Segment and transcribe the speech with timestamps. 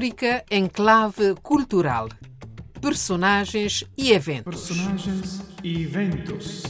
[0.00, 2.08] África Enclave Cultural.
[2.80, 4.66] Personagens e eventos.
[4.66, 6.62] Personagens e eventos.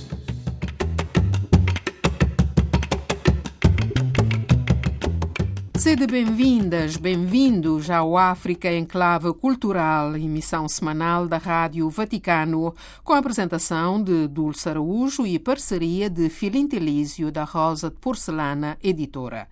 [5.78, 12.74] Sede bem-vindas, bem-vindos ao África Enclave Cultural, emissão semanal da Rádio Vaticano,
[13.04, 19.46] com a apresentação de Dulce Araújo e parceria de Filintelísio da Rosa de Porcelana Editora.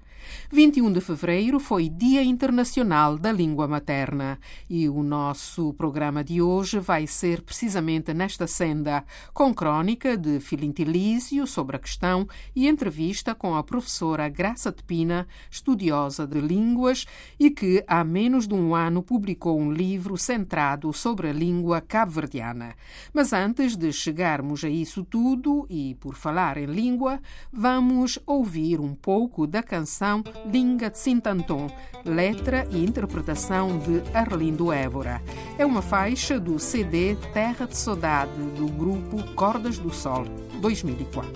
[0.51, 6.79] 21 de fevereiro foi Dia Internacional da Língua Materna e o nosso programa de hoje
[6.79, 13.55] vai ser precisamente nesta senda, com crónica de Filintilísio sobre a questão e entrevista com
[13.55, 17.07] a professora Graça de Pina, estudiosa de línguas
[17.39, 22.75] e que há menos de um ano publicou um livro centrado sobre a língua cabo-verdiana.
[23.13, 27.21] Mas antes de chegarmos a isso tudo e por falar em língua,
[27.53, 31.69] vamos ouvir um pouco da canção Dinga de Sintanton,
[32.05, 35.23] letra e interpretação de Arlindo Évora.
[35.59, 40.25] É uma faixa do CD Terra de Saudade do grupo Cordas do Sol,
[40.61, 41.33] 2004.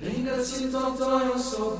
[0.00, 1.76] Dinga de Sintanton, eu sou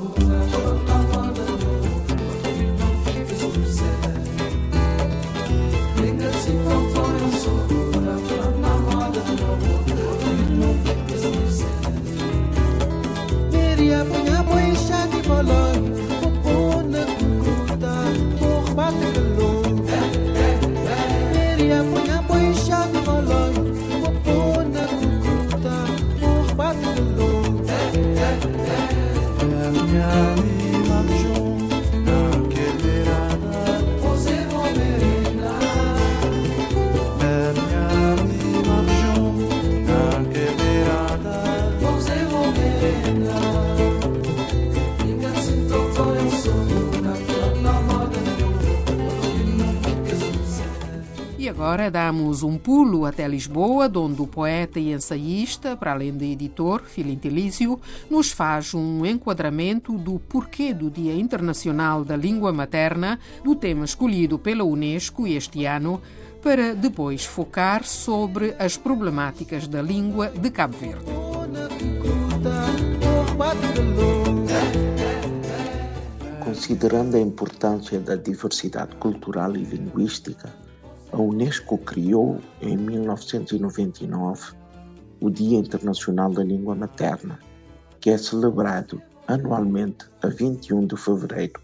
[14.04, 15.75] punha punha punha de bolonha.
[51.56, 56.82] Agora damos um pulo até Lisboa, onde o poeta e ensaísta, para além de editor,
[56.82, 57.80] Filintilísio,
[58.10, 64.38] nos faz um enquadramento do porquê do Dia Internacional da Língua Materna, do tema escolhido
[64.38, 66.02] pela Unesco este ano,
[66.42, 71.06] para depois focar sobre as problemáticas da língua de Cabo Verde.
[76.44, 80.65] Considerando a importância da diversidade cultural e linguística,
[81.16, 84.52] a Unesco criou, em 1999,
[85.18, 87.40] o Dia Internacional da Língua Materna,
[87.98, 91.58] que é celebrado anualmente a 21 de fevereiro,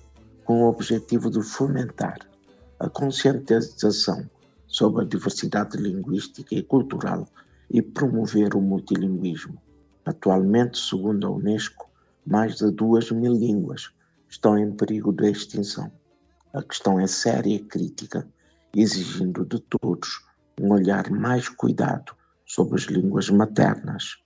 [0.46, 2.16] com o objetivo de fomentar
[2.80, 4.26] a conscientização
[4.66, 7.28] sobre a diversidade linguística e cultural
[7.70, 9.60] e promover o multilinguismo.
[10.06, 11.90] Atualmente, segundo a Unesco,
[12.24, 13.90] mais de duas mil línguas
[14.30, 15.92] estão em perigo de extinção.
[16.54, 18.26] A questão é séria e crítica
[18.74, 20.20] exigindo de todos
[20.60, 22.12] um olhar mais cuidado
[22.46, 24.18] sobre as línguas maternas.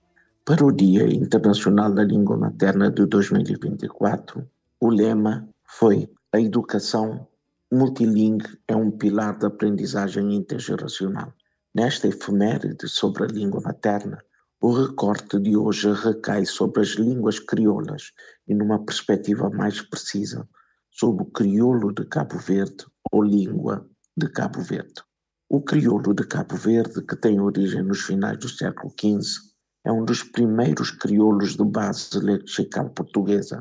[0.44, 4.48] Para o Dia Internacional da Língua Materna de 2024,
[4.80, 7.26] o lema foi A educação
[7.72, 11.32] multilingue é um pilar da aprendizagem intergeracional.
[11.74, 14.18] Nesta efeméride sobre a língua materna,
[14.60, 18.12] o recorte de hoje recai sobre as línguas crioulas
[18.48, 20.48] e numa perspectiva mais precisa
[20.90, 23.86] sobre o crioulo de Cabo Verde ou língua
[24.18, 25.02] de Cabo Verde.
[25.50, 29.42] O crioulo de Cabo Verde, que tem origem nos finais do século XV,
[29.84, 33.60] é um dos primeiros crioulos de base lexical portuguesa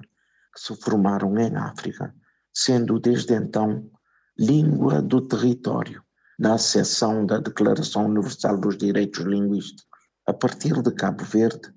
[0.53, 2.15] que se formaram em África,
[2.53, 3.91] sendo desde então
[4.39, 6.01] língua do território,
[6.39, 9.85] na acessão da Declaração Universal dos Direitos Linguísticos.
[10.25, 11.69] A partir de Cabo Verde,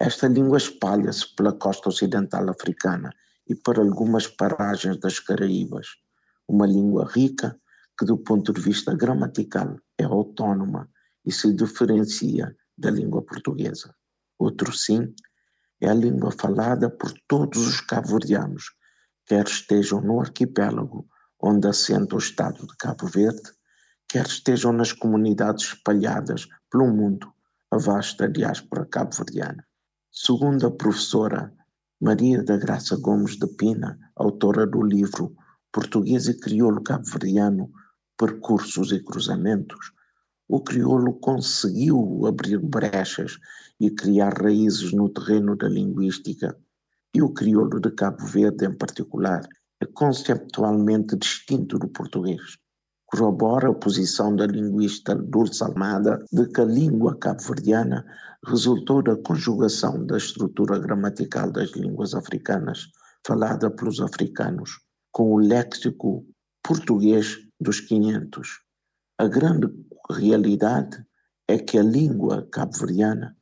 [0.00, 3.12] esta língua espalha-se pela costa ocidental africana
[3.46, 5.88] e para algumas paragens das Caraíbas.
[6.48, 7.60] Uma língua rica,
[7.98, 10.88] que, do ponto de vista gramatical, é autónoma
[11.24, 13.94] e se diferencia da língua portuguesa.
[14.38, 15.14] Outro sim
[15.80, 18.74] é a língua falada por todos os cabo-verdianos,
[19.26, 21.06] quer estejam no arquipélago
[21.40, 23.52] onde assenta o Estado de Cabo Verde,
[24.08, 27.32] quer estejam nas comunidades espalhadas pelo mundo,
[27.70, 29.66] a vasta diáspora cabo-verdiana.
[30.10, 31.52] Segundo a professora
[32.00, 35.36] Maria da Graça Gomes de Pina, autora do livro
[35.72, 37.70] Português e Crioulo Cabo-Verdiano,
[38.18, 39.92] percursos e cruzamentos,
[40.48, 43.38] o crioulo conseguiu abrir brechas
[43.80, 46.56] e criar raízes no terreno da linguística,
[47.14, 49.46] e o crioulo de Cabo Verde, em particular,
[49.80, 52.58] é conceptualmente distinto do português.
[53.06, 58.04] Corrobora a posição da linguista Dulce Almada de que a língua cabo-verdiana
[58.46, 62.88] resultou da conjugação da estrutura gramatical das línguas africanas
[63.26, 64.80] falada pelos africanos,
[65.12, 66.26] com o léxico
[66.62, 68.60] português dos 500.
[69.18, 69.68] A grande
[70.10, 71.04] realidade
[71.48, 73.36] é que a língua cabo-verdiana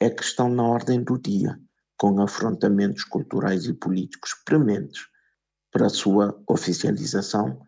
[0.00, 1.58] é questão na ordem do dia,
[1.96, 5.06] com afrontamentos culturais e políticos prementes
[5.72, 7.60] para a sua oficialização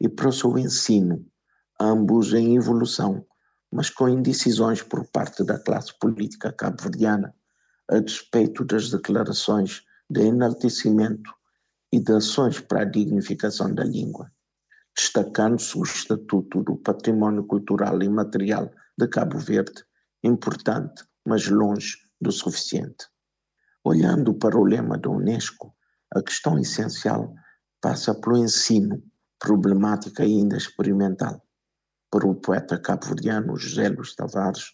[0.00, 1.24] e para o seu ensino,
[1.80, 3.26] ambos em evolução,
[3.70, 7.34] mas com indecisões por parte da classe política cabo-verdiana,
[7.88, 11.30] a despeito das declarações de enaltecimento
[11.92, 14.30] e de ações para a dignificação da língua,
[14.96, 19.84] destacando-se o Estatuto do Património Cultural e Material de Cabo Verde,
[20.24, 23.06] importante, mas longe do suficiente.
[23.84, 25.74] Olhando para o lema da Unesco,
[26.14, 27.34] a questão essencial
[27.80, 29.02] passa pelo ensino,
[29.38, 31.44] problemática ainda experimental.
[32.10, 34.72] Para o poeta cabo-verdiano José Luís Tavares,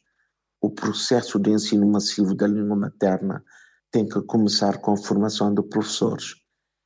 [0.60, 3.44] o processo de ensino massivo da língua materna
[3.90, 6.36] tem que começar com a formação de professores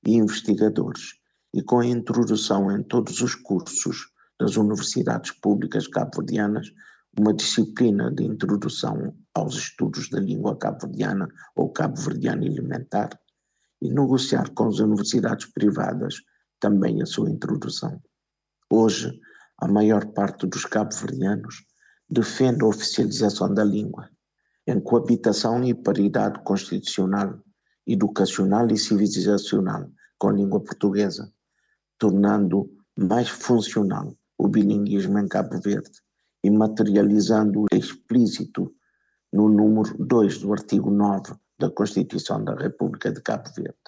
[0.07, 1.21] e investigadores
[1.53, 6.73] e com a introdução em todos os cursos das universidades públicas cabo-verdianas
[7.19, 13.11] uma disciplina de introdução aos estudos da língua cabo-verdiana ou cabo-verdiana elementar
[13.81, 16.17] e negociar com as universidades privadas
[16.61, 18.01] também a sua introdução.
[18.71, 19.19] Hoje,
[19.59, 21.65] a maior parte dos cabo-verdianos
[22.09, 24.11] defende a oficialização da língua,
[24.67, 27.41] em coabitação e paridade constitucional,
[27.87, 31.33] educacional e civilizacional com a língua portuguesa,
[31.99, 36.01] tornando mais funcional o bilinguismo em Cabo Verde
[36.45, 38.75] e materializando explícito
[39.33, 43.79] no número 2 do artigo 9 da Constituição da República de Cabo Verde.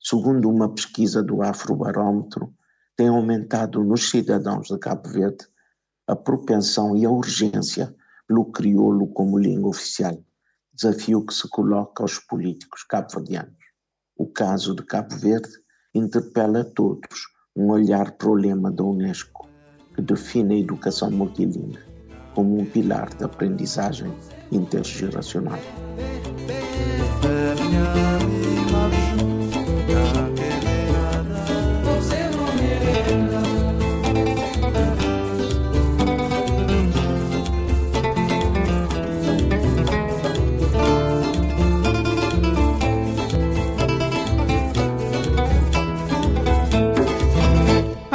[0.00, 2.52] Segundo uma pesquisa do Afrobarómetro,
[2.96, 5.46] tem aumentado nos cidadãos de Cabo Verde
[6.06, 7.94] a propensão e a urgência
[8.26, 10.22] pelo crioulo como língua oficial,
[10.72, 13.56] desafio que se coloca aos políticos cabo-verdianos.
[14.16, 15.50] O caso de Cabo Verde
[15.94, 19.48] interpela todos um olhar para o lema da Unesco,
[19.94, 21.78] que define a educação multilingüe
[22.34, 24.12] como um pilar da aprendizagem
[24.52, 25.58] intergeracional.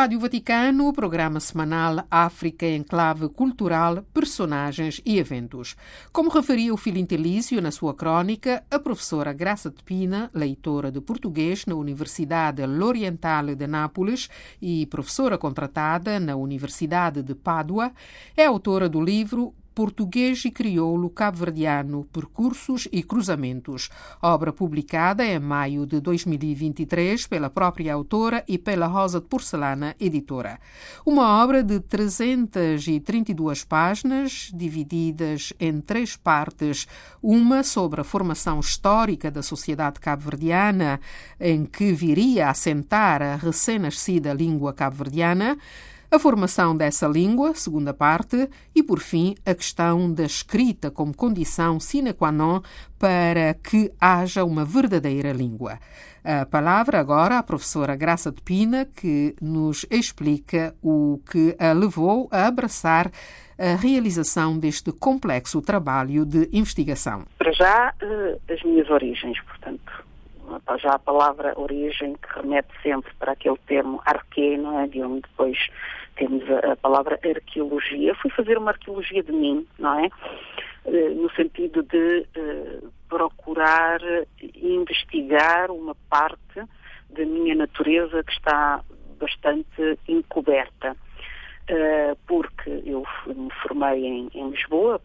[0.02, 5.76] Rádio Vaticano, programa semanal África em clave cultural, personagens e eventos.
[6.12, 11.68] Como referia o Filintelício na sua crónica, a professora Graça de Pina, leitora de português
[11.68, 14.28] na Universidade L'Orientale de Nápoles
[14.60, 17.92] e professora contratada na Universidade de Pádua,
[18.36, 23.90] é autora do livro Português e Crioulo Cabo-Verdiano, Percursos e Cruzamentos,
[24.22, 30.60] obra publicada em maio de 2023 pela própria autora e pela Rosa de Porcelana Editora.
[31.06, 36.88] Uma obra de 332 páginas, divididas em três partes,
[37.22, 41.00] uma sobre a formação histórica da sociedade cabo-verdiana,
[41.40, 45.58] em que viria a assentar a recém-nascida língua cabo-verdiana,
[46.14, 51.80] a formação dessa língua, segunda parte, e, por fim, a questão da escrita como condição
[51.80, 52.62] sine qua non
[53.00, 55.80] para que haja uma verdadeira língua.
[56.22, 62.28] A palavra agora à professora Graça de Pina, que nos explica o que a levou
[62.30, 63.10] a abraçar
[63.58, 67.24] a realização deste complexo trabalho de investigação.
[67.38, 70.04] Para já, eh, as minhas origens, portanto,
[70.78, 74.88] já a palavra origem que remete sempre para aquele termo arque, não é?
[74.88, 75.58] De onde depois
[76.16, 78.16] temos a, a palavra arqueologia.
[78.16, 80.10] Fui fazer uma arqueologia de mim, não é?
[80.86, 84.00] Eh, no sentido de uh, procurar
[84.56, 86.64] investigar uma parte
[87.10, 88.82] da minha natureza que está
[89.20, 90.96] bastante encoberta.
[91.70, 95.00] Uh, porque eu me formei em, em, Lisboa,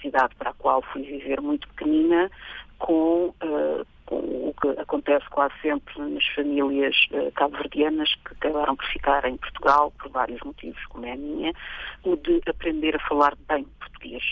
[0.00, 2.30] cidade para a qual fui viver muito pequenina,
[2.78, 9.24] com uh, o que acontece quase sempre nas famílias uh, cabo-verdianas que acabaram por ficar
[9.24, 11.52] em Portugal por vários motivos, como é a minha,
[12.04, 14.22] o de aprender a falar bem português.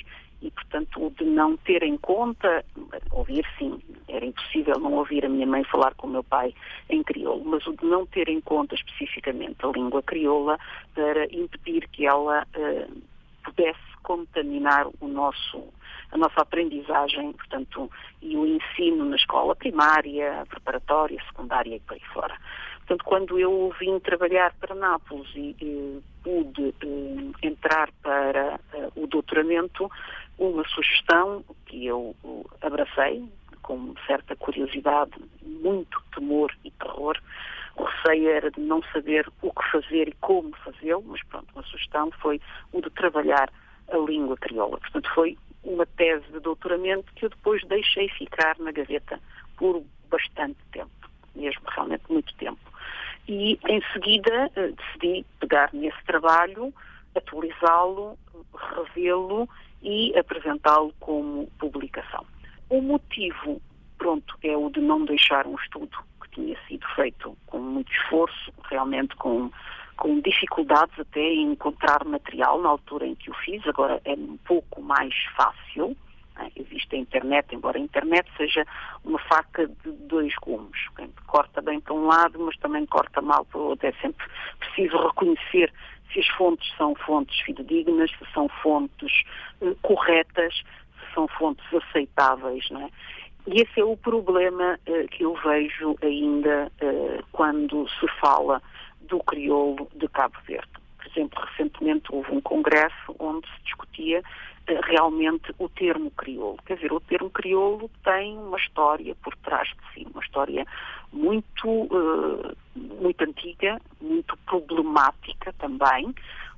[0.42, 2.62] E, portanto, o de não ter em conta,
[3.10, 6.54] ouvir sim, era impossível não ouvir a minha mãe falar com o meu pai
[6.90, 10.58] em crioulo, mas o de não ter em conta especificamente a língua crioula
[10.94, 13.02] para impedir que ela uh,
[13.42, 15.64] pudesse contaminar o nosso
[16.14, 17.90] a nossa aprendizagem, portanto,
[18.22, 22.36] e o ensino na escola primária, preparatória, secundária e por aí fora.
[22.78, 29.06] Portanto, quando eu vim trabalhar para Nápoles e, e pude eh, entrar para eh, o
[29.08, 29.90] doutoramento,
[30.38, 32.14] uma sugestão que eu
[32.62, 33.24] abracei,
[33.62, 37.18] com certa curiosidade, muito temor e terror.
[37.76, 41.64] O receio era de não saber o que fazer e como fazê-lo, mas pronto, uma
[41.64, 42.40] sugestão foi
[42.72, 43.50] o de trabalhar
[43.90, 44.78] a língua crioula.
[44.78, 49.20] Portanto, foi uma tese de doutoramento que eu depois deixei ficar na gaveta
[49.56, 50.90] por bastante tempo,
[51.34, 52.60] mesmo realmente muito tempo.
[53.26, 56.72] E em seguida eh, decidi pegar nesse trabalho,
[57.14, 58.18] atualizá-lo,
[58.76, 59.48] revê-lo
[59.82, 62.26] e apresentá-lo como publicação.
[62.68, 63.60] O motivo,
[63.98, 68.52] pronto, é o de não deixar um estudo que tinha sido feito com muito esforço,
[68.70, 69.50] realmente com,
[69.96, 74.36] com dificuldades até em encontrar material na altura em que o fiz, agora é um
[74.44, 75.96] pouco mais fácil.
[76.36, 76.50] Né?
[76.56, 78.66] Existe a internet, embora a internet seja
[79.04, 80.88] uma faca de dois gumes.
[81.26, 83.86] Corta bem para um lado, mas também corta mal para o outro.
[83.86, 84.26] É sempre
[84.58, 85.72] preciso reconhecer
[86.12, 89.12] se as fontes são fontes fidedignas, se são fontes
[89.60, 92.90] uh, corretas, se são fontes aceitáveis, não é?
[93.46, 98.62] E esse é o problema uh, que eu vejo ainda uh, quando se fala
[99.08, 100.68] do crioulo de Cabo Verde.
[100.98, 104.22] Por exemplo, recentemente houve um congresso onde se discutia
[104.66, 106.58] realmente o termo crioulo.
[106.64, 110.66] Quer dizer, o termo crioulo tem uma história por trás de si, uma história
[111.12, 116.14] muito, uh, muito antiga, muito problemática também,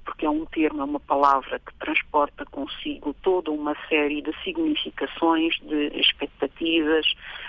[0.07, 5.59] porque é um termo, é uma palavra que transporta consigo toda uma série de significações,
[5.61, 7.05] de expectativas,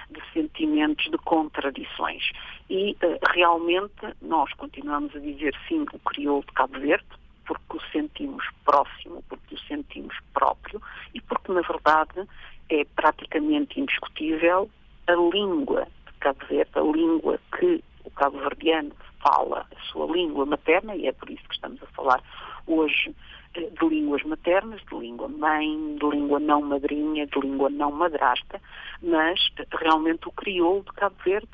[0.10, 2.30] de sentimentos, de contradições.
[2.70, 7.06] E uh, realmente nós continuamos a dizer sim o crioulo de Cabo Verde,
[7.46, 10.82] porque o sentimos próximo, porque o sentimos próprio
[11.14, 12.28] e porque, na verdade,
[12.70, 14.70] é praticamente indiscutível
[15.06, 20.96] a língua de Cabo Verde, a língua que o cabo-verdiano fala, a sua língua materna,
[20.96, 22.22] e é por isso que estamos a falar
[22.66, 23.16] hoje
[23.54, 28.62] eh, de línguas maternas, de língua mãe, de língua não madrinha, de língua não madrasta,
[29.02, 31.50] mas eh, realmente o crioulo de Cabo Verde,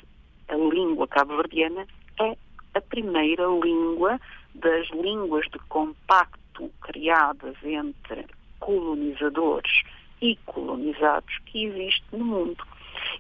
[0.50, 1.88] a língua cabo-verdiana,
[2.20, 2.38] é
[2.76, 4.20] a primeira língua
[4.56, 8.26] das línguas de compacto criadas entre
[8.60, 9.84] colonizadores
[10.22, 12.64] e colonizados que existe no mundo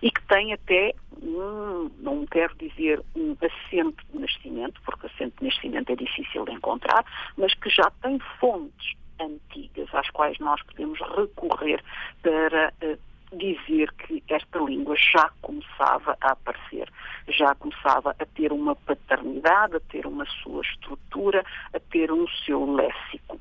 [0.01, 5.48] e que tem até um, não quero dizer um assento de nascimento, porque assento de
[5.48, 7.06] nascimento é difícil de encontrar,
[7.38, 11.84] mas que já tem fontes antigas às quais nós podemos recorrer
[12.22, 12.98] para uh,
[13.38, 16.89] dizer que esta língua já começava a aparecer,
[17.27, 22.72] já começava a ter uma paternidade, a ter uma sua estrutura, a ter um seu
[22.74, 23.39] léxico.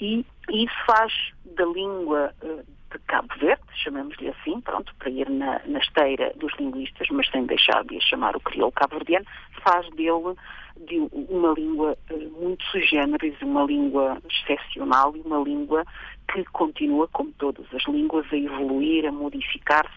[0.00, 1.12] E isso faz
[1.44, 6.52] da língua eh, de Cabo Verde, chamemos-lhe assim, pronto, para ir na, na, esteira dos
[6.58, 9.26] linguistas, mas sem deixar de chamar o crioulo cabo-verdiano,
[9.62, 10.34] faz dele
[10.76, 15.84] de uma língua eh, muito sui generis, uma língua excepcional e uma língua
[16.32, 19.94] que continua, como todas as línguas, a evoluir, a modificar-se,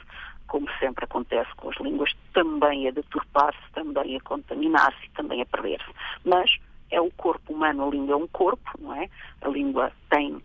[0.48, 5.92] como sempre acontece com as línguas, também a deturpar-se, também a contaminar-se, também a perder-se.
[6.26, 6.52] Mas
[6.92, 9.10] é o corpo humano, a língua é um corpo, não é?
[9.42, 10.42] A língua tem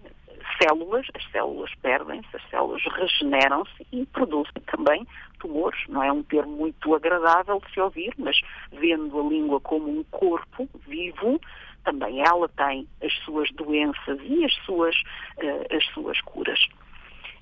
[0.56, 5.06] células, as células perdem-se, as células regeneram-se e produzem também
[5.38, 5.80] tumores.
[5.88, 8.40] Não é um termo muito agradável de se ouvir, mas
[8.72, 11.40] vendo a língua como um corpo vivo,
[11.84, 14.96] também ela tem as suas doenças e as suas,
[15.38, 16.60] uh, as suas curas.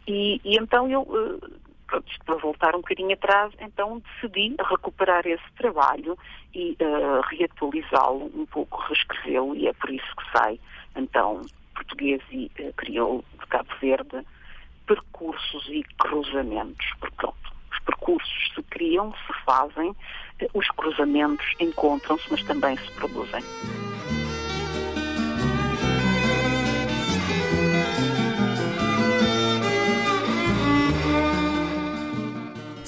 [0.06, 1.40] E, e então eu, uh,
[1.86, 6.16] pronto, para voltar um bocadinho atrás, então decidi recuperar esse trabalho
[6.54, 10.60] e uh, reatualizá-lo um pouco, reescrevê-lo e é por isso que sai
[10.96, 11.42] então
[11.76, 14.26] português e uh, crioulo de Cabo Verde,
[14.87, 16.87] percursos e cruzamentos.
[16.99, 19.97] Porque, pronto, os percursos se criam, se fazem, uh,
[20.54, 23.42] os cruzamentos encontram-se, mas também se produzem.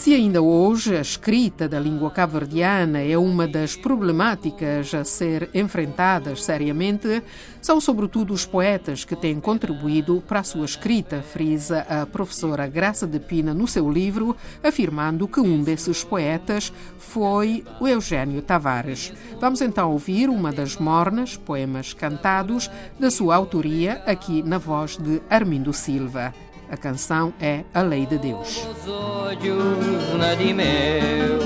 [0.09, 6.45] Se ainda hoje a escrita da língua cabo-verdiana é uma das problemáticas a ser enfrentadas
[6.45, 7.23] seriamente,
[7.61, 13.07] são sobretudo os poetas que têm contribuído para a sua escrita, frisa a professora Graça
[13.07, 14.35] de Pina no seu livro,
[14.65, 19.13] afirmando que um desses poetas foi o Eugênio Tavares.
[19.39, 25.21] Vamos então ouvir uma das mornas, poemas cantados, da sua autoria, aqui na voz de
[25.29, 26.33] Armindo Silva.
[26.71, 28.67] A canção é A Lei de Deus.
[28.67, 31.39] Os olhos nadimeu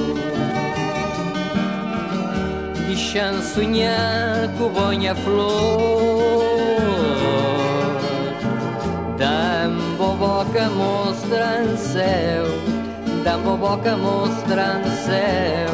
[2.86, 6.42] Deixam sonhar com bonha flor.
[10.02, 12.44] Boboca mostra céu
[13.22, 15.70] Dam boboca mostra céu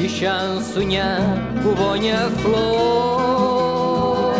[0.09, 1.21] chansonhar
[1.65, 4.33] o bonha flor.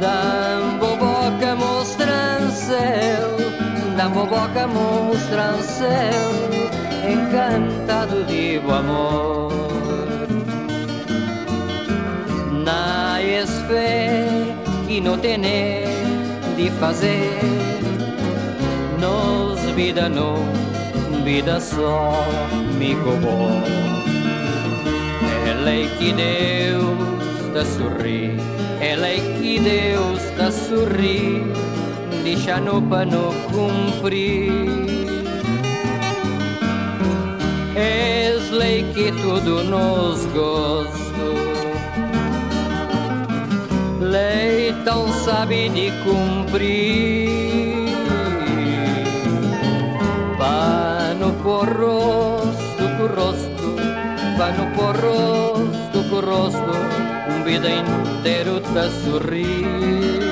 [0.00, 3.36] Dambo boca mostram céu
[3.96, 6.30] Dambo boca mostram céu
[7.10, 9.52] Encantado de bom amor.
[12.64, 13.18] Na
[13.68, 14.26] fé
[14.86, 15.38] que não tem
[16.56, 17.73] de fazer
[19.74, 20.36] vida não
[21.24, 22.12] vida só
[22.78, 22.94] me.
[25.48, 28.36] Ela é que Deus está sorrir,
[28.80, 31.42] é que Deus está sorrir,
[32.22, 34.52] deixa no pano cumprir.
[37.74, 41.34] És lei que tudo nos gosto,
[44.00, 47.43] lei tão sabe de cumprir.
[51.84, 53.76] Rosto com rosto,
[54.38, 56.72] vano por rosto com rosto,
[57.30, 60.23] um vida inteiro tá sorrir.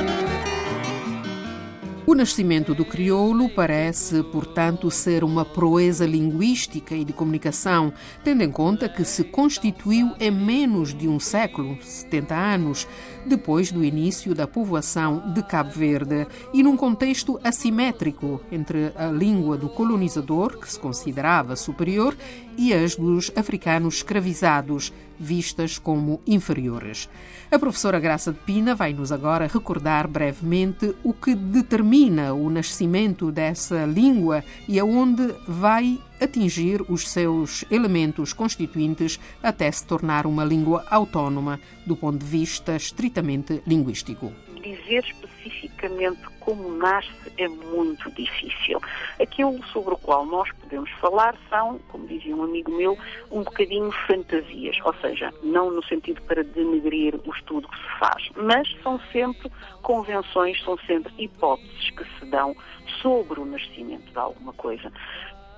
[2.13, 7.91] O nascimento do crioulo parece, portanto, ser uma proeza linguística e de comunicação,
[8.23, 12.87] tendo em conta que se constituiu em menos de um século, 70 anos,
[13.25, 19.57] depois do início da povoação de Cabo Verde e num contexto assimétrico entre a língua
[19.57, 22.15] do colonizador, que se considerava superior,
[22.59, 27.09] e as dos africanos escravizados, vistas como inferiores.
[27.51, 33.85] A professora Graça de Pina vai-nos agora recordar brevemente o que determina o nascimento dessa
[33.85, 41.59] língua e aonde vai atingir os seus elementos constituintes até se tornar uma língua autónoma
[41.87, 44.33] do ponto de vista estritamente linguístico.
[44.63, 48.81] Dizer especificamente como nasce é muito difícil.
[49.21, 52.97] Aquilo sobre o qual nós podemos falar são, como dizia um amigo meu,
[53.31, 58.31] um bocadinho fantasias, ou seja, não no sentido para denegrir o estudo que se faz,
[58.37, 59.51] mas são sempre
[59.83, 62.55] convenções, são sempre hipóteses que se dão
[63.01, 64.93] sobre o nascimento de alguma coisa.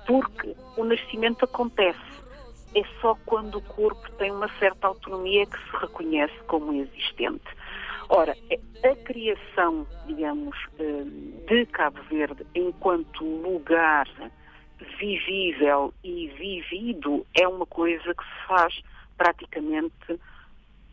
[0.05, 2.15] Porque o nascimento acontece.
[2.75, 7.45] É só quando o corpo tem uma certa autonomia que se reconhece como existente.
[8.09, 8.35] Ora,
[8.83, 11.03] a criação, digamos, eh,
[11.47, 14.07] de Cabo Verde enquanto lugar
[14.99, 18.81] vivível e vivido é uma coisa que se faz
[19.17, 20.19] praticamente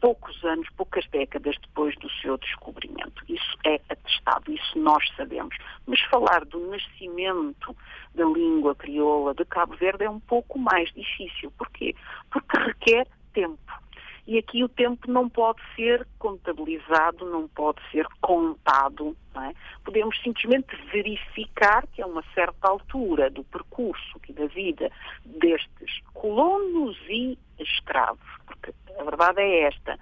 [0.00, 3.22] poucos anos, poucas décadas depois do seu descobrimento.
[3.28, 5.56] Isso é atestado, isso nós sabemos.
[5.86, 7.76] Mas falar do nascimento
[8.14, 11.52] da língua crioula de Cabo Verde é um pouco mais difícil.
[11.56, 11.94] Porquê?
[12.30, 13.81] Porque requer tempo.
[14.26, 19.16] E aqui o tempo não pode ser contabilizado, não pode ser contado.
[19.34, 19.52] É?
[19.84, 24.90] Podemos simplesmente verificar que a uma certa altura do percurso e da vida
[25.24, 29.98] destes colonos e escravos, porque a verdade é esta,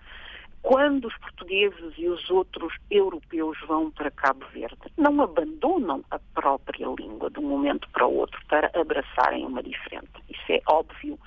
[0.63, 6.87] quando os portugueses e os outros europeus vão para Cabo Verde, não abandonam a própria
[6.99, 10.11] língua de um momento para o outro para abraçarem uma diferente.
[10.29, 11.19] Isso é óbvio.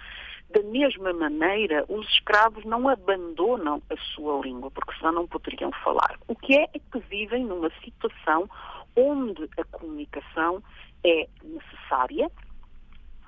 [0.54, 6.16] Da mesma maneira, os escravos não abandonam a sua língua, porque senão não poderiam falar.
[6.28, 8.48] O que é é que vivem numa situação
[8.96, 10.62] onde a comunicação
[11.04, 12.30] é necessária,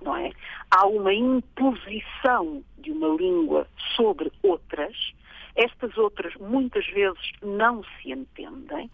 [0.03, 0.31] não é?
[0.69, 4.95] Há uma imposição de uma língua sobre outras,
[5.55, 8.91] estas outras muitas vezes não se entendem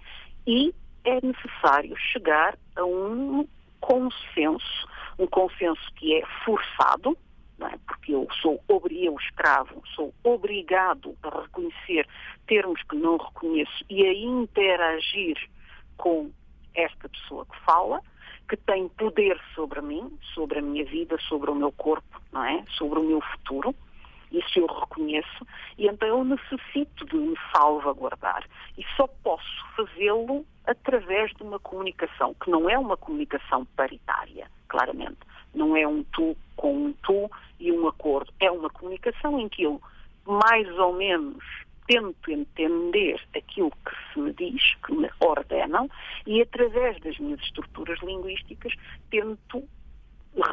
[0.47, 3.45] e é necessário chegar a um
[3.81, 4.87] consenso,
[5.19, 7.17] um consenso que é forçado,
[7.67, 7.77] é?
[7.87, 12.07] porque eu sou eu escravo, sou obrigado a reconhecer
[12.47, 15.37] termos que não reconheço e a interagir
[15.97, 16.31] com
[16.75, 18.01] esta pessoa que fala,
[18.49, 22.63] que tem poder sobre mim, sobre a minha vida, sobre o meu corpo, não é?
[22.69, 23.75] Sobre o meu futuro.
[24.31, 25.45] Isso eu reconheço
[25.77, 28.45] e então eu necessito de me salvaguardar.
[28.77, 35.19] E só posso fazê-lo através de uma comunicação, que não é uma comunicação paritária, claramente.
[35.53, 38.33] Não é um tu com um tu e um acordo.
[38.39, 39.81] É uma comunicação em que eu,
[40.25, 41.43] mais ou menos,
[41.87, 45.89] tento entender aquilo que se me diz, que me ordenam,
[46.25, 48.73] e através das minhas estruturas linguísticas
[49.09, 49.63] tento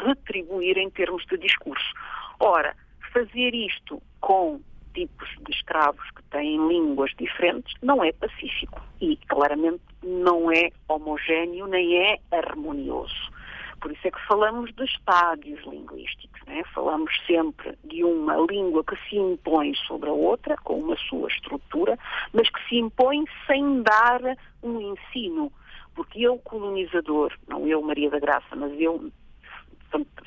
[0.05, 1.93] retribuir em termos de discurso.
[2.41, 2.75] Ora,
[3.13, 4.61] fazer isto com
[4.95, 11.67] tipos de escravos que têm línguas diferentes não é pacífico e claramente não é homogéneo
[11.67, 13.38] nem é harmonioso.
[13.81, 16.41] Por isso é que falamos de estádios linguísticos.
[16.47, 16.63] Né?
[16.75, 21.99] Falamos sempre de uma língua que se impõe sobre a outra, com uma sua estrutura,
[22.33, 24.21] mas que se impõe sem dar
[24.63, 25.53] um ensino.
[25.95, 29.11] Porque eu, colonizador, não eu, Maria da Graça, mas eu,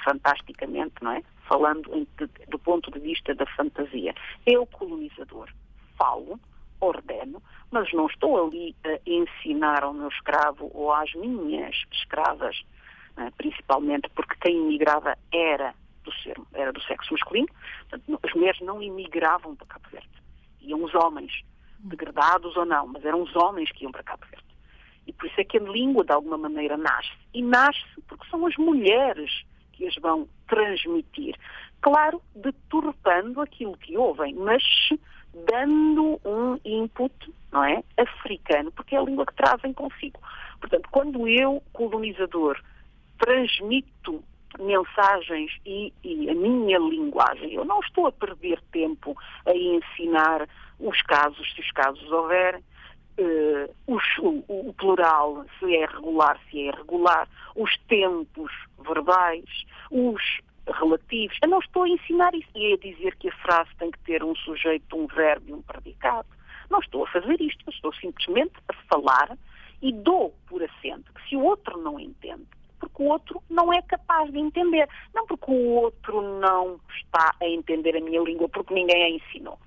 [0.03, 1.23] fantasticamente, não é?
[1.51, 2.07] falando
[2.47, 4.15] do ponto de vista da fantasia.
[4.45, 5.49] Eu, colonizador,
[5.97, 6.39] falo,
[6.79, 12.63] ordeno, mas não estou ali a ensinar ao meu escravo ou às minhas escravas,
[13.37, 17.47] principalmente porque quem imigrava era do, ser, era do sexo masculino,
[17.89, 20.09] portanto, as mulheres não imigravam para Cabo Verde.
[20.61, 21.43] Iam os homens,
[21.79, 24.45] degradados ou não, mas eram os homens que iam para Cabo Verde.
[25.07, 27.11] E por isso é que a língua, de alguma maneira, nasce.
[27.33, 29.43] E nasce porque são as mulheres
[29.73, 31.35] que as vão transmitir.
[31.81, 34.63] Claro, deturpando aquilo que ouvem, mas
[35.33, 37.13] dando um input,
[37.51, 40.19] não é, africano, porque é a língua que trazem consigo.
[40.59, 42.61] Portanto, quando eu, colonizador,
[43.21, 44.23] transmito
[44.59, 50.47] mensagens e, e, a minha linguagem, eu não estou a perder tempo a ensinar
[50.79, 52.61] os casos, se os casos houverem,
[53.19, 58.51] uh, o, o, plural, se é regular, se é irregular, os tempos
[58.83, 59.45] verbais,
[59.89, 60.21] os
[60.67, 61.37] relativos.
[61.41, 64.23] Eu não estou a ensinar isso e a dizer que a frase tem que ter
[64.23, 66.27] um sujeito, um verbo e um predicado.
[66.69, 69.37] Não estou a fazer isto, eu estou simplesmente a falar
[69.81, 72.47] e dou por assento que se o outro não entende,
[72.81, 74.89] porque o outro não é capaz de entender.
[75.13, 79.57] Não porque o outro não está a entender a minha língua, porque ninguém a ensinou.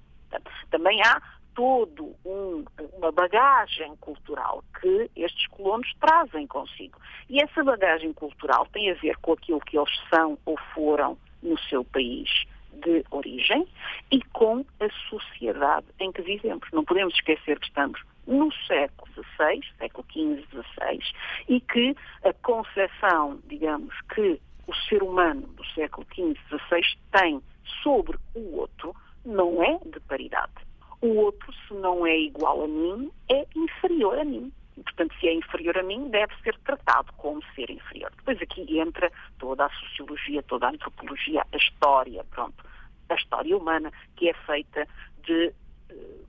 [0.71, 1.23] Também há
[1.55, 2.65] todo um,
[2.99, 6.99] uma bagagem cultural que estes colonos trazem consigo.
[7.31, 11.57] E essa bagagem cultural tem a ver com aquilo que eles são ou foram no
[11.61, 12.29] seu país
[12.73, 13.69] de origem
[14.11, 16.69] e com a sociedade em que vivemos.
[16.73, 18.94] Não podemos esquecer que estamos no século
[19.37, 21.01] XVI, século XV, XVI,
[21.49, 27.43] e que a concepção, digamos, que o ser humano do século XV, XVI tem
[27.83, 28.95] sobre o outro
[29.25, 30.65] não é de paridade
[31.05, 34.51] o outro, se não é igual a mim, é inferior a mim.
[34.75, 38.11] Portanto, se é inferior a mim, deve ser tratado como ser inferior.
[38.17, 42.65] Depois aqui entra toda a sociologia, toda a antropologia, a história, pronto.
[43.11, 44.89] A história humana, que é feita
[45.23, 45.53] de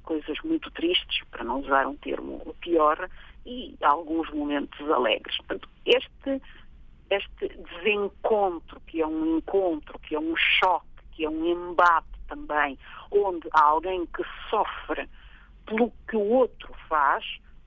[0.06, 3.10] coisas muito tristes, para não usar um termo pior,
[3.46, 5.38] e alguns momentos alegres.
[5.38, 6.42] Portanto, este,
[7.10, 12.78] este desencontro, que é um encontro, que é um choque, que é um embate, também,
[13.12, 15.08] onde há alguém que sofre
[15.66, 17.24] pelo que o outro faz,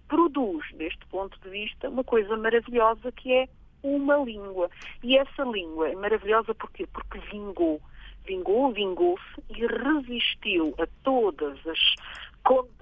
[0.09, 3.49] produz, deste ponto de vista, uma coisa maravilhosa que é
[3.83, 4.71] uma língua.
[5.03, 6.87] E essa língua é maravilhosa porquê?
[6.87, 7.81] Porque vingou.
[8.25, 11.95] Vingou, vingou-se e resistiu a todas as,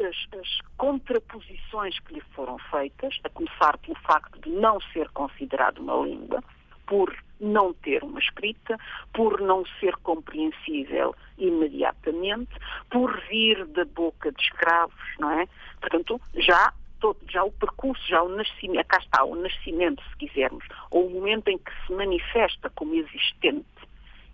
[0.00, 5.78] as, as contraposições que lhe foram feitas, a começar pelo facto de não ser considerado
[5.78, 6.42] uma língua,
[6.86, 8.78] por não ter uma escrita,
[9.12, 12.52] por não ser compreensível imediatamente,
[12.90, 15.46] por vir da boca de escravos, não é?
[15.80, 20.64] Portanto, já todo, já o percurso, já o nascimento, cá está, o nascimento, se quisermos,
[20.90, 23.66] ou o momento em que se manifesta como existente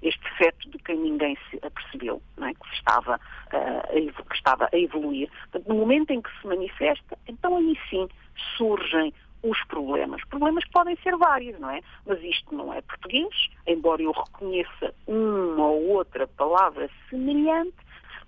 [0.02, 2.52] este feto de quem ninguém se apercebeu, é?
[2.54, 5.30] que, estava, uh, que estava a evoluir.
[5.50, 8.08] Portanto, no momento em que se manifesta, então aí sim
[8.56, 10.22] surgem os problemas.
[10.26, 11.80] Problemas que podem ser vários, não é?
[12.06, 17.76] Mas isto não é português, embora eu reconheça uma ou outra palavra semelhante,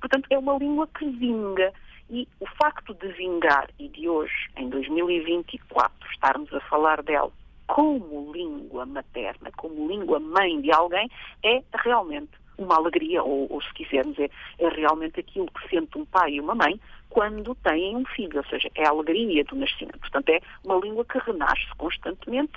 [0.00, 1.72] portanto é uma língua que vinga.
[2.10, 7.32] E o facto de vingar e de hoje, em 2024, estarmos a falar dela
[7.74, 11.10] como língua materna, como língua mãe de alguém,
[11.42, 16.04] é realmente uma alegria, ou, ou se quisermos, é, é realmente aquilo que sente um
[16.04, 19.98] pai e uma mãe quando têm um filho, ou seja, é a alegria do nascimento.
[19.98, 22.52] Portanto, é uma língua que renasce constantemente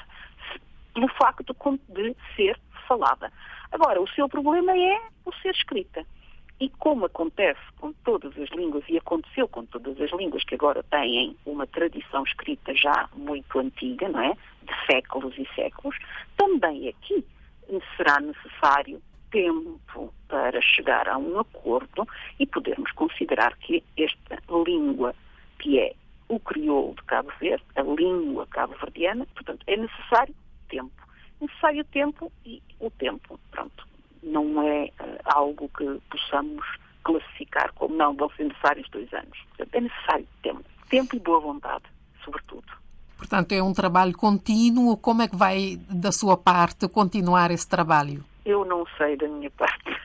[0.93, 1.56] pelo facto
[1.89, 3.34] de ser falada.
[3.71, 6.06] Agora, o seu problema é o ser escrita.
[6.60, 10.82] E como acontece com todas as línguas, e aconteceu com todas as línguas que agora
[10.84, 14.34] têm uma tradição escrita já muito antiga, não é?
[14.63, 15.96] De séculos e séculos,
[16.36, 17.24] também aqui
[17.96, 22.08] será necessário tempo para chegar a um acordo
[22.39, 25.13] e podermos considerar que esta língua,
[25.60, 25.93] que é
[26.30, 30.36] o crioulo de Cabo Verde, a língua cabo-verdiana, portanto, é necessário
[30.70, 30.91] tempo.
[31.39, 33.88] Necessário tempo e o tempo, pronto,
[34.24, 34.91] não é
[35.28, 36.66] algo que possamos
[37.04, 39.38] classificar como não, vão ser necessários dois anos.
[39.50, 40.63] Portanto, é necessário tempo.
[40.90, 41.86] Tempo e boa vontade,
[42.24, 42.66] sobretudo.
[43.18, 44.98] Portanto, é um trabalho contínuo.
[44.98, 48.24] Como é que vai, da sua parte, continuar esse trabalho?
[48.46, 50.02] Eu não sei da minha parte.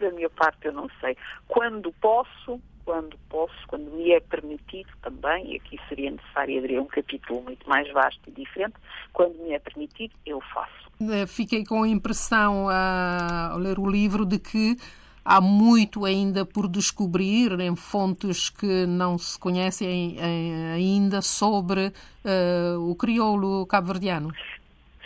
[0.00, 1.16] da minha parte eu não sei.
[1.46, 6.86] Quando posso, quando posso, quando me é permitido também, e aqui seria necessário abrir um
[6.86, 8.76] capítulo muito mais vasto e diferente,
[9.12, 10.88] quando me é permitido, eu faço.
[11.00, 14.76] Eh, fiquei com a impressão, ao ler o livro, de que
[15.24, 20.16] há muito ainda por descobrir em fontes que não se conhecem
[20.72, 24.32] ainda sobre uh, o crioulo cabo-verdiano.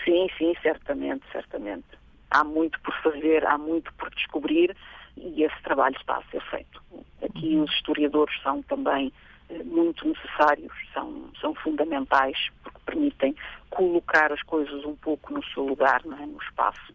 [0.04, 4.76] Sim, sim, certamente, certamente há muito por fazer, há muito por descobrir
[5.16, 6.82] e esse trabalho está a ser feito.
[7.22, 9.12] Aqui os historiadores são também
[9.48, 13.34] eh, muito necessários, são, são fundamentais, porque permitem
[13.70, 16.26] colocar as coisas um pouco no seu lugar, é?
[16.26, 16.94] no espaço.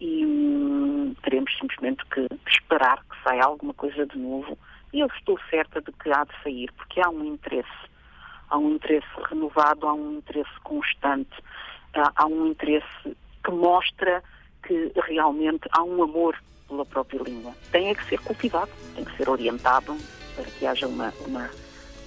[0.00, 4.58] E hum, teremos simplesmente que esperar que saia alguma coisa de novo.
[4.92, 7.92] E eu estou certa de que há de sair, porque há um interesse.
[8.50, 11.32] Há um interesse renovado, há um interesse constante,
[11.94, 14.22] há, há um interesse que mostra
[14.62, 16.36] que realmente há um amor
[16.72, 17.54] pela própria língua.
[17.70, 19.96] Tem é que ser cultivado, tem que ser orientado
[20.34, 21.50] para que haja uma, uma,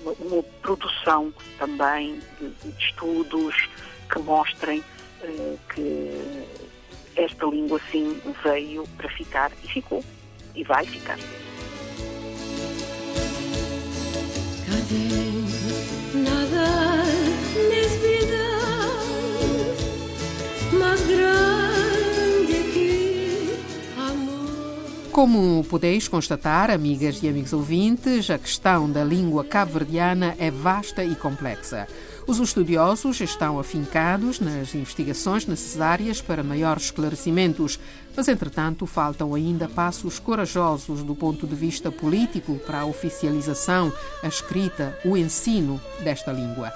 [0.02, 3.70] uma, uma produção também de, de, estudos
[4.12, 6.46] que mostrem uh, que
[7.16, 10.04] esta língua sim veio para ficar e ficou
[10.56, 11.18] e vai ficar.
[14.66, 15.06] Cadê
[16.18, 17.04] nada
[17.70, 18.46] nesse vida
[20.80, 21.45] mais grande
[25.16, 31.16] Como podeis constatar, amigas e amigos ouvintes, a questão da língua cabo-verdiana é vasta e
[31.16, 31.88] complexa.
[32.28, 37.80] Os estudiosos estão afincados nas investigações necessárias para maiores esclarecimentos,
[38.14, 44.28] mas, entretanto, faltam ainda passos corajosos do ponto de vista político para a oficialização, a
[44.28, 46.74] escrita, o ensino desta língua.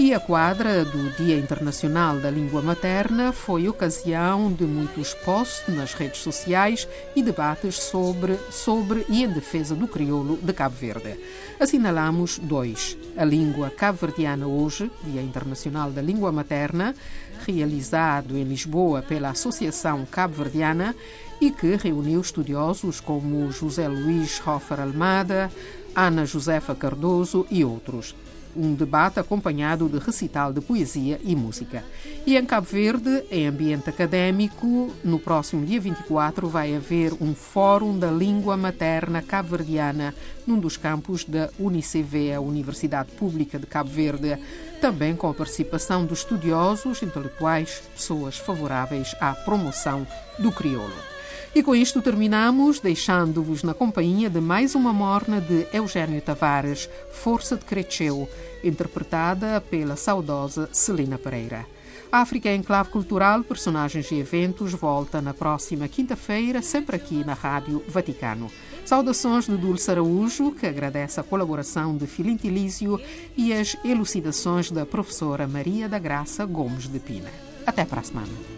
[0.00, 5.92] E a quadra do Dia Internacional da Língua Materna foi ocasião de muitos posts nas
[5.92, 11.18] redes sociais e debates sobre, sobre e em defesa do crioulo de Cabo Verde.
[11.58, 16.94] Assinalamos dois: a língua cabo-verdiana hoje, Dia Internacional da Língua Materna,
[17.44, 20.94] realizado em Lisboa pela Associação Cabo-Verdiana
[21.40, 25.50] e que reuniu estudiosos como José Luís Hoffer Almada,
[25.92, 28.14] Ana Josefa Cardoso e outros
[28.56, 31.84] um debate acompanhado de recital de poesia e música.
[32.26, 37.98] E em Cabo Verde, em ambiente académico, no próximo dia 24 vai haver um Fórum
[37.98, 40.14] da Língua Materna Cabo-Verdiana
[40.46, 44.38] num dos campos da UNICV, a Universidade Pública de Cabo Verde,
[44.80, 50.06] também com a participação de estudiosos, intelectuais, pessoas favoráveis à promoção
[50.38, 51.17] do crioulo.
[51.58, 57.56] E com isto terminamos, deixando-vos na companhia de mais uma morna de Eugênio Tavares, Força
[57.56, 58.28] de Creceu,
[58.62, 61.66] interpretada pela saudosa Celina Pereira.
[62.12, 68.48] África Enclave Cultural, Personagens e Eventos volta na próxima quinta-feira, sempre aqui na Rádio Vaticano.
[68.84, 73.00] Saudações de Dulce Araújo, que agradece a colaboração de Filintilísio
[73.36, 77.32] e as elucidações da professora Maria da Graça Gomes de Pina.
[77.66, 78.57] Até para a semana.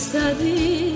[0.00, 0.94] força de